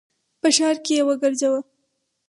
[0.41, 1.59] په ښار کي یې وګرځوه!